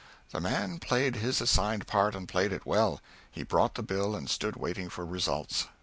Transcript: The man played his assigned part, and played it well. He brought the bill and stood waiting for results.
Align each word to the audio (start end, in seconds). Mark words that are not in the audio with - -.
The 0.31 0.41
man 0.41 0.79
played 0.79 1.17
his 1.17 1.41
assigned 1.41 1.85
part, 1.85 2.15
and 2.15 2.27
played 2.27 2.51
it 2.51 2.65
well. 2.65 3.01
He 3.29 3.43
brought 3.43 3.75
the 3.75 3.83
bill 3.83 4.15
and 4.15 4.27
stood 4.27 4.55
waiting 4.55 4.89
for 4.89 5.05
results. 5.05 5.67